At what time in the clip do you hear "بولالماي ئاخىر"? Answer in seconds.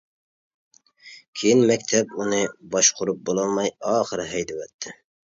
3.29-4.25